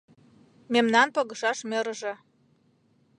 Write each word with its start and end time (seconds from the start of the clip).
Мемнан 0.73 1.07
погышаш 1.15 1.59
мӧрыжӧ 1.69 2.13